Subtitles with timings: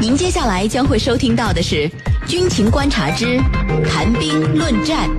[0.00, 1.88] 您接下来将会收听到的是
[2.24, 3.36] 《军情观察之
[3.84, 5.10] 谈兵论战》。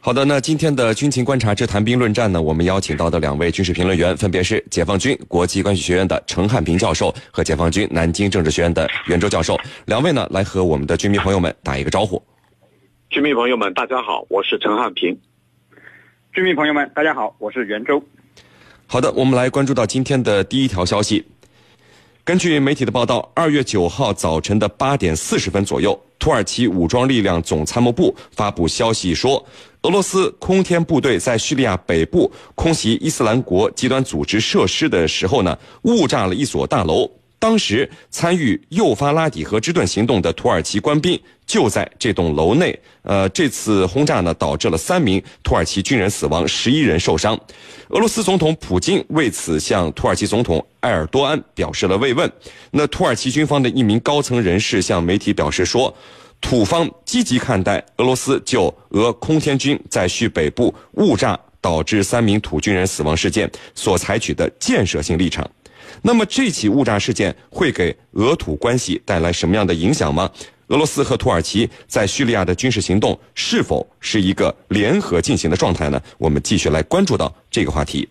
[0.00, 9.58] 好的，那今天的军情观察之谈兵论战呢，我们邀请到的两位军事评论员分别是解放军国际关系学院的陈汉平教授和解放军南京政治学院的袁周教授。
[9.84, 12.22] 两位呢，来和我们的军迷朋友们打一个招呼。
[13.10, 15.14] 军迷朋友们，大家好，我是陈汉平。
[16.32, 18.02] 军迷朋友们，大家好，我是袁周。
[18.86, 21.24] 好的，我们来关注到今天的第一条消息。
[22.26, 29.44] 根据媒体的报道，二月九号早晨的八点四十分左右，土耳其武装力量总参谋部发布消息说，
[29.82, 37.06] 俄罗斯空天部队在叙利亚北部空袭伊斯兰国极端组织设施的时候呢，误炸了一所大楼。
[37.44, 42.74] 当时参与诱发拉底河之盾行动的土耳其官兵就在这栋楼内。
[43.02, 47.38] 呃，这次轰炸呢，导致了三名土耳其军人死亡，十一人受伤。
[47.88, 52.32] 俄罗斯总统普京为此向土耳其总统埃尔多安表示了慰问。
[52.70, 55.94] 那土耳其军方的一名高层人士向媒体表示说，
[56.40, 65.46] 土方积极看待俄罗斯就俄空天军在叙北部误炸导致三名土军人死亡事件所采取的建设性立场。
[66.02, 70.30] 那么这起误炸事件会给俄土关系带来什么样的影响吗？
[70.68, 76.00] 俄罗斯和土耳其在叙利亚的军事行动是否是一个联合进行的状态呢？
[76.16, 78.08] 我们继续来关注到这个话题。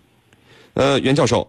[0.76, 1.48] 呃，袁教授，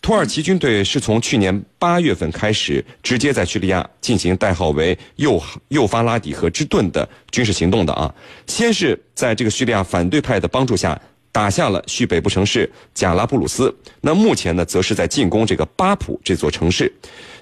[0.00, 8.14] 土耳其军队是从去年八月份开始直接在叙利亚进行代号为“幼幼发拉底河之盾”的军事行动的啊。
[8.46, 11.00] 先是在这个叙利亚反对派的帮助下。
[11.36, 13.70] 打下了叙北部城市贾拉布鲁斯，
[14.00, 16.90] 那目前呢，则是在进攻这个巴普这座城市。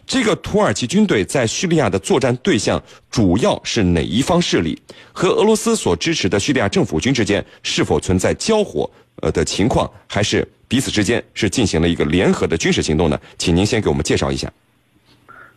[0.04, 4.76] 这个土耳其军队在叙利亚的作战对象主要是哪一方势力？
[5.12, 8.90] 和俄罗斯所支持的叙利亚政府军之间是否存在交火
[9.22, 9.88] 呃的情况？
[10.08, 13.16] 还是彼此之间是进行了一个联合的军事行动呢？
[13.38, 14.52] 请您先给我们介绍一下。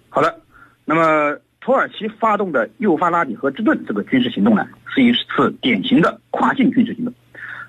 [0.10, 0.40] 好的，
[0.86, 4.64] 那么土耳其发动的幼发拉底河之盾这个军事行动呢，
[4.94, 7.12] 是一次典型的跨境军事行动，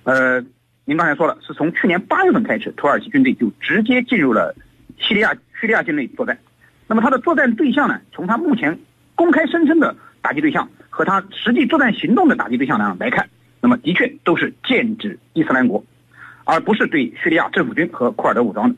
[0.04, 0.44] 呃。
[0.88, 4.56] 您刚才说了，是从去年八月份开始，土耳其军队就直接进入了
[4.96, 6.38] 叙利亚叙利亚境内作战。
[6.86, 8.00] 那么他的作战对象呢？
[8.10, 8.78] 从他目前
[9.14, 13.28] 公开声称的打击对象和他实际作战行动的打击对象呢来看，
[13.60, 15.84] 那么的确都是剑指伊斯兰国，
[16.44, 18.76] 而不是对叙利亚政府军和库尔德武装的。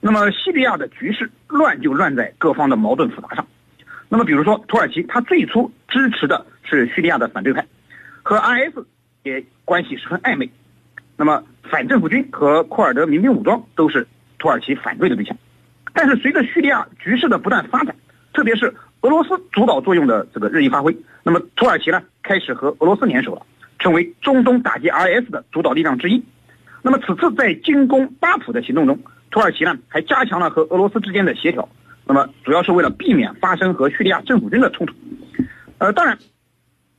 [0.00, 3.46] 那么叙利亚的局势乱就乱在各方的矛盾复杂上。
[4.08, 7.64] 那么比如说土耳其，他最初支持的是叙利亚的反对派，
[8.24, 8.84] 和 IS
[9.22, 10.50] 也关系十分暧昧。
[11.18, 14.06] 那么，反政府军和库尔德民兵武装都是
[14.38, 15.34] 土耳其反对的对象，
[15.94, 17.96] 但是随着叙利亚局势的不断发展，
[18.34, 23.46] 特别是俄罗斯主导作用的这个日益发挥，那么土耳其呢开始和俄罗斯联手了，
[23.78, 26.22] 成为中东打击 IS 的主导力量之一。
[26.82, 29.00] 那么此次在进攻巴普的行动中，
[29.30, 31.66] 土耳其呢还加强了和俄罗斯之间的协调，
[32.04, 34.94] 那么主要是为了避免发生和叙利亚政府军的冲突。
[35.78, 36.18] 呃，当然，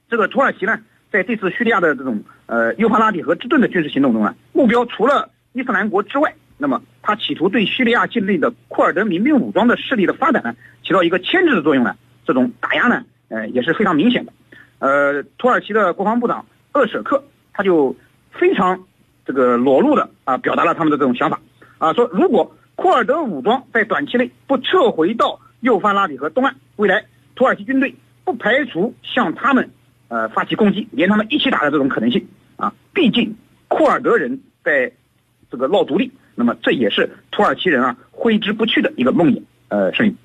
[0.10, 0.80] 这个土耳其呢。
[1.10, 14.34] 在这次叙利亚的这种呃幼发拉底河之盾的军事行动中呢，目标除了伊斯兰国之外，那么他企图对叙利亚境内的库尔德民兵武装的势力的发展呢，起到一个牵制的作用呢，这种打压呢，呃也是非常明显的。
[14.80, 17.96] 呃，土耳其的国防部长厄舍克他就
[18.32, 18.86] 非常
[19.26, 21.40] 这个裸露的啊表达了他们的这种想法
[21.78, 29.70] 啊，说如果库尔德武装在短期内不撤回到幼发拉底河东岸，未来土耳其军队不排除向他们。
[30.10, 32.26] 呃，发起攻击，连他们一起打的这种可能性！
[32.98, 33.32] 毕竟
[33.68, 34.92] 库尔德人在
[35.52, 39.40] 这个闹独立，那么这也是土耳其人啊挥之不去的一个梦魇。
[39.68, 40.18] 呃，声音。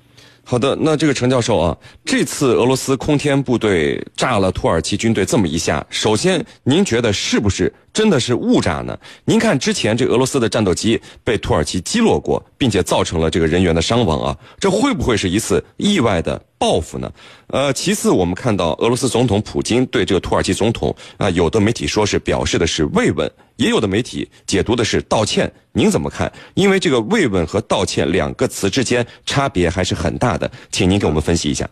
[0.43, 8.97] 好的，那这个陈教授啊，这次俄罗斯空天部队炸了土耳其军队这么一下，首先您觉得是不是真的是误炸呢？
[9.23, 17.11] 您看之前这俄罗斯的战斗机被土耳其击落过，并且造成了这个人员的伤亡啊，这会不会是一次意外的报复呢？
[17.47, 23.31] 呃，其次我们看到俄罗斯总统普京对这个土耳其总统啊，有的媒体说是表示的是慰问。
[23.57, 26.31] 也有的媒体解读的是道歉，您怎么看？
[26.55, 31.69] 因为这个慰问和道歉两个词之间差别还是很大的，请您给我们分析一下。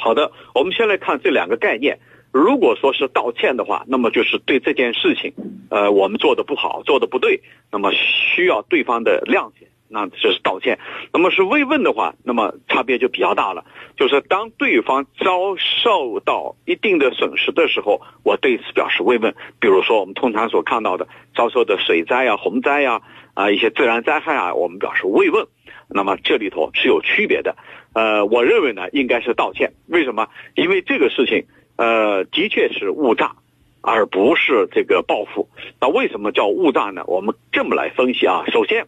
[0.00, 1.96] 好的，我们先来看这两个概念。
[2.32, 5.34] 如果说是道歉的话，那么就是对这件事情，
[5.70, 9.68] 呃，我们做的不好，做的不对，那么需要对方的谅解。
[9.94, 10.78] 那这是道歉，
[11.12, 13.66] 那么是慰问的话，那么差别就比较大了。
[13.98, 19.34] 就是当对方遭受到一定的损失的时候，我对此表示慰问。
[19.60, 21.06] 比如说我们通常所看到的
[21.36, 23.02] 遭受的水灾呀、洪灾呀
[23.34, 25.46] 啊一些自然灾害啊，我们表示慰问。
[25.90, 27.54] 那么这里头是有区别的。
[27.92, 29.74] 呃，我认为呢应该是道歉。
[29.88, 30.28] 为什么？
[30.54, 31.44] 因为这个事情
[31.76, 33.32] 呃的确是误炸，
[33.80, 35.48] 而不是这个报复。
[35.80, 37.04] 那为什么叫误炸呢？
[37.06, 38.86] 我们这么来分析啊，首先。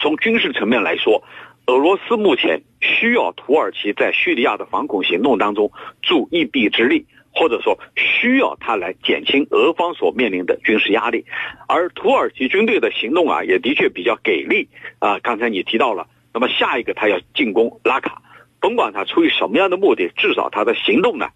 [0.00, 1.24] 从军事层面来说，
[1.66, 5.72] 俄罗斯目前需要土耳其在叙利亚的反恐行动当中
[6.02, 7.04] 助一臂之力，
[7.34, 11.24] 或者说需要他来减轻俄方所面临的军事压力。
[11.66, 14.68] 而土耳其军队的行动啊，也的确比较给力
[15.00, 15.18] 啊。
[15.18, 18.22] 刚才你提到了，那么下一个他要进攻拉卡，
[18.60, 21.26] 甭管他出于什么样的目的，至少他的行动呢，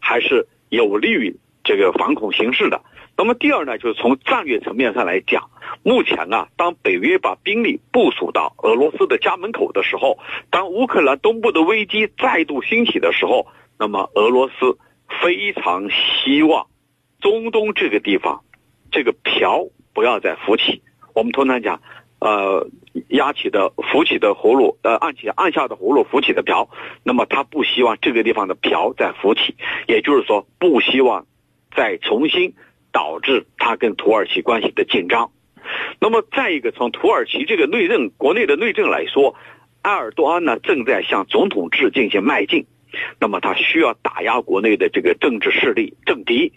[0.00, 2.82] 还是有利于这个反恐形势的。
[3.16, 5.50] 那么第二呢，就是从战略层面上来讲，
[5.82, 10.18] 目前啊，当北约把兵力部署到俄罗斯的家门口的时候，
[10.50, 13.46] 当乌克兰东部的危机再度兴起的时候，
[13.78, 14.78] 那么俄罗斯
[15.22, 16.68] 非常希望
[17.20, 18.42] 中东这个地方，
[18.90, 20.82] 这个瓢不要再浮起。
[21.12, 21.82] 我们通常讲，
[22.20, 22.68] 呃，
[23.08, 26.68] 压起的浮起的葫芦，呃，按起按下的葫芦浮起的瓢，
[27.02, 29.56] 那么他不希望这个地方的瓢再浮起，
[29.88, 31.26] 也就是说，不希望
[31.74, 32.54] 再重新。
[32.92, 35.30] 导致他跟土耳其关系的紧张。
[36.00, 39.36] 那么，再一个，从土耳其这个内政国内的内政来说，
[39.82, 42.66] 埃尔多安呢正在向总统制进行迈进。
[43.20, 46.52] 那么，他需要打压国内的这个政治势力政敌，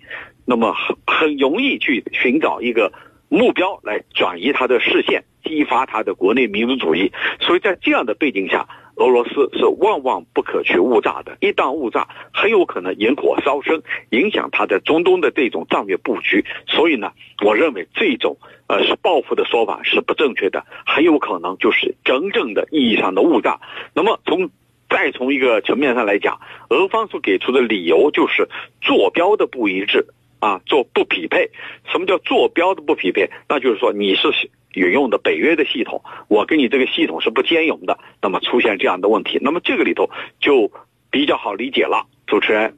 [0.48, 2.92] 那么很很容易去寻找一个
[3.30, 7.12] 目标来转移他的视线，激发他的国内民族主义。
[7.40, 8.68] 所以在这样的背景下。
[8.96, 13.82] 俄罗斯是万万不可去误炸的，一旦误炸，很有可能引火烧身，
[14.12, 16.46] 影响他在中东的这种战略布局。
[16.68, 17.12] 所以呢，
[17.44, 18.38] 我认为这种
[18.68, 23.60] 呃是报复的说法是不正确的，很有可能就是真正的意义上的误炸。
[23.96, 24.52] 那么从
[24.88, 28.48] 再从一个层面上来讲，俄方所给出的理由就是
[28.80, 30.06] 坐标的不一致
[30.44, 31.50] 啊，做不匹配。
[31.92, 33.30] 什么叫坐标的不匹配？
[33.48, 34.28] 那就是说你是。
[34.76, 40.10] 引用的北约的系统，我跟你这个系统是不兼容的，那么出现这样的问题，那么这个里头
[40.42, 40.68] 就
[41.12, 42.04] 比较好理解了。
[42.26, 42.76] 主持人，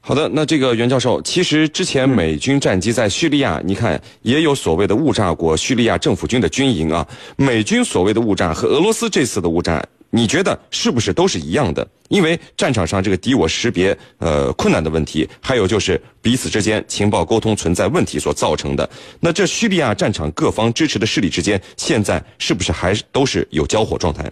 [0.00, 7.06] 好的，那这个袁教授，其实之前美军战机在叙利亚，你看也有所谓的误炸过叙利亚政府军的军营啊。
[7.36, 9.80] 美军所谓的误炸和俄罗斯这次的误炸。
[10.14, 11.88] 你觉得是不是都是一样的？
[12.12, 18.88] 因为战场上这个敌我识别呃困难的问题，还有就是彼此之间情报沟通存在问题所造成的。
[19.18, 24.30] 那这叙利亚战场各方支持的势力之间，现在是不是还都是有交火状态？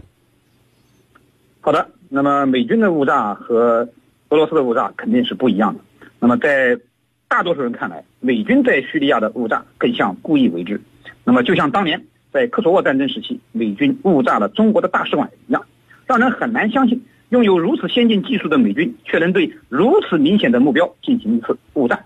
[1.63, 3.89] 好的，那么美军的误炸和
[4.29, 5.81] 俄罗斯的误炸肯定是不一样的。
[6.19, 6.79] 那么在
[7.29, 10.79] 大多数人看来，美军在叙利亚的误炸更像故意为之。
[11.25, 12.05] 那么就像当年。
[12.33, 15.67] 在科索沃战争时期，美军误炸了中国的大使馆一样，
[16.07, 22.05] 让人很难相信，拥有如此先进技术的美军，却能对如此明显的目标进行一次误炸。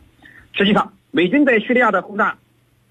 [0.52, 2.36] 实际上，美军在叙利亚的轰炸，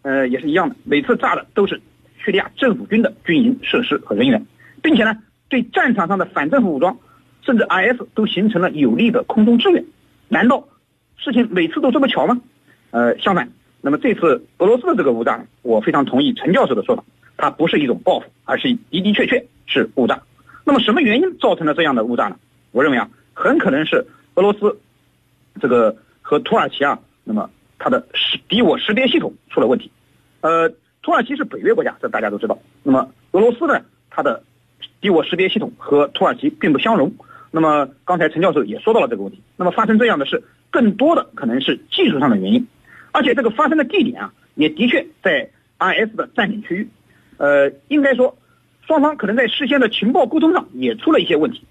[0.01, 1.79] 呃，也是一样的，每次炸的都是
[2.17, 4.45] 叙利亚政府军的军营设施和人员，
[4.81, 5.15] 并且呢，
[5.47, 6.97] 对战场上的反政府武装，
[7.43, 9.85] 甚至 IS 都形成了有力的空中支援。
[10.27, 10.67] 难道
[11.17, 12.41] 事情每次都这么巧吗？
[12.89, 13.51] 呃，相反，
[13.81, 17.03] 那么这次俄罗斯的这个误炸，我非常同意陈教授的说法。
[17.37, 20.21] 它不是一种报复，而是的的确确是误炸。
[20.63, 22.37] 那么什么原因造成了这样的误炸呢？
[22.71, 24.05] 我认为啊，很可能是
[24.35, 24.79] 俄罗斯
[25.61, 29.91] 这个和土耳其啊，那么它的识敌我识别系统出了问题。
[30.41, 30.69] 呃，
[31.01, 32.57] 土耳其是北约国家，这大家都知道。
[32.81, 34.43] 那么俄罗斯呢，它的
[35.01, 37.13] 敌我识别系统和土耳其并不相容。
[37.51, 39.41] 那么刚才陈教授也说到了这个问题。
[39.57, 42.65] 那么发生这样的事，更多的可能是技术上的原因，
[43.11, 46.87] 而且这个发生的地点啊，也的确在 IS 的占领区域。
[47.37, 48.35] 呃，应该说，
[48.93, 51.63] 双方可能在事先的情报沟通上也出了一些问题。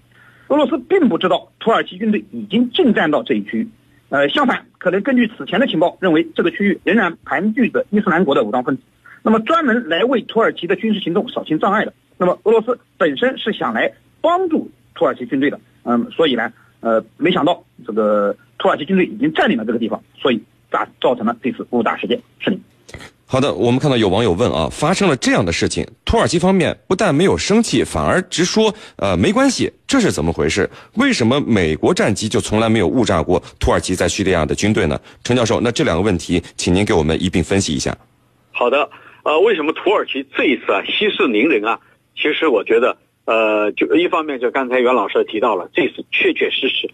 [0.49, 3.69] 俄罗斯并不知道土耳其军队已经进占到这一区域，
[4.09, 8.83] 呃，相反，可能根据此前的情报，认为这个区域仍然盘踞着伊斯兰国的武装分子，
[9.21, 11.93] 那么专门来为土耳其的军事行动扫清障碍的。
[12.17, 16.51] 那么俄罗斯本身是想来帮助土耳其军队的，嗯，所以呢，
[16.81, 22.19] 呃，没想到这个土耳其军队已经占领了这个地方，所以造造成了这次误打事件。
[22.39, 22.59] 是你。
[23.33, 30.69] 好的，我们看到有网友问啊，发生了这样的事情，土耳其方面不但没有生气，反而直说呃没关系，这是怎么回事？
[30.97, 35.01] 为什么美国战机就从来没有误炸过土耳其在叙利亚的军队呢？
[35.23, 37.97] 陈教授，那这两个问题，请您给我们一并分析一下。
[38.51, 38.87] 好的，
[39.23, 41.79] 呃，为什么土耳其这一次啊息事宁人啊？
[42.15, 46.87] 其实我觉得，呃，就一方面就刚才袁老师提到了，这次确确实实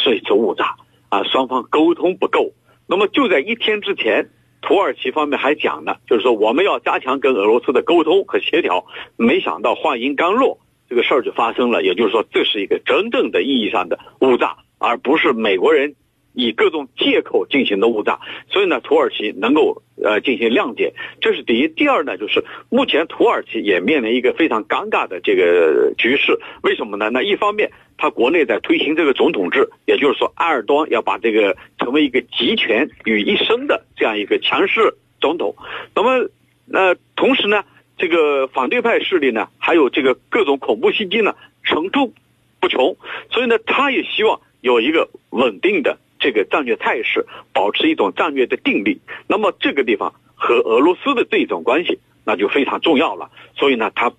[0.00, 0.74] 是一次误炸
[1.10, 2.50] 啊，双方沟通不够。
[2.88, 4.30] 那么就在一天之前。
[4.66, 8.84] 土耳其方面还讲呢，就是说我们要加强跟俄罗斯的沟通和协调。
[9.16, 10.58] 没想到话音刚落，
[10.90, 11.84] 这个事儿就发生了。
[11.84, 15.94] 也就是说，这是一个真正的意义上的误炸，而不是美国人
[16.34, 18.18] 以各种借口进行的误炸。
[18.50, 21.68] 所以呢，土耳其能够呃进行谅解，这是第一。
[21.68, 26.40] 第二呢，就是目前土耳其也面临一个非常尴尬的这个局势。
[26.62, 27.08] 为什么呢？
[27.10, 27.70] 那一方面。
[27.98, 35.56] 他国内在推行这个总统制，也就是说，埃尔多安要把这个成为一个集权于一身的这样一个强势总统。
[35.94, 36.28] 那么，
[36.72, 37.64] 呃，同时呢，
[37.96, 41.34] 这个反对派势力呢，还有这个各种恐怖袭击呢，
[41.64, 42.12] 层出
[42.60, 42.96] 不穷。
[43.30, 49.00] 所以呢，他也希望有一个稳定的这个战略态势，保持一种战略的定力。
[49.26, 53.30] 那么这个地方和俄罗斯的这种关系，那就非常重要了。
[53.56, 54.12] 所以呢，他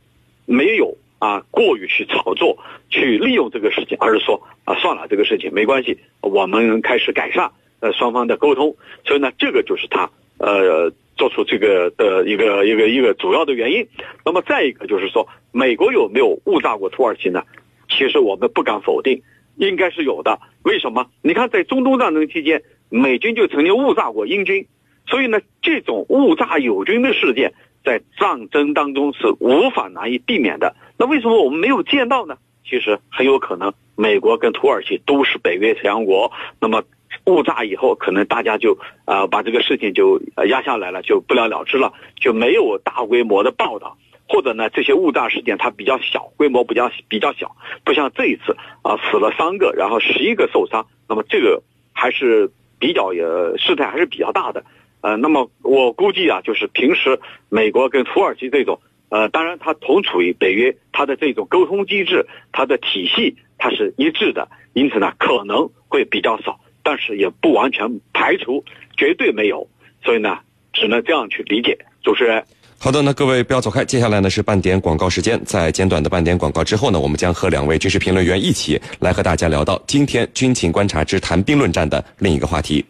[0.46, 2.58] 没有啊过于去炒作，
[2.90, 8.76] 去利用这个事情，而是说啊算了，这个事情没关系，我们开始改善呃双方的沟通。
[9.06, 10.92] 所以呢，这个就是他呃。
[11.18, 13.88] 做出这个的一个一个一个主要的原因，
[14.24, 17.42] 那么再一个就是说，美国有没有误炸过土耳其呢？
[17.90, 19.24] 其实我们不敢否定，
[19.56, 20.40] 应该是有的。
[20.62, 21.08] 为什么？
[21.24, 24.68] 你看，在中东战争期间，美军就曾经误炸过英军，
[25.08, 30.76] 所以呢，这种误炸友军的事件在战争当中是无法难以避免的。
[30.98, 32.38] 那为什么我们没有见到呢？
[32.68, 36.84] 其实很有可能，美国跟土耳其都是北约成员国，那么。
[37.26, 51.64] 误炸以后，可能大家就啊把这个事情就压下来了，就不了了之了，就没有大规模的报道，或者呢这些误炸事件它比较小，规模比较比较小，不像这一次啊死了三个，然后十一个受伤，那么这个
[51.94, 54.64] 还是比较呃事态还是比较大的，
[55.02, 66.60] 呃，那么我估计啊，就是平时美国跟土耳其这种，呃，当然它同处于北约，它的这种沟通机制，它的体系它是一致的，因此呢可能会比较少。
[66.84, 68.64] 但是也不完全排除，
[68.96, 69.68] 绝对没有，
[70.06, 70.40] 所以呢，
[70.72, 71.78] 只能这样去理解。
[72.02, 72.42] 主持人，
[72.80, 82.86] 好的，那各位不要走开，接下来呢是半点广告时间，在简短的半点广告之后呢，我们将和两位军事评论员一起来和大家聊到今天军情观察之谈兵论战的另一个话题。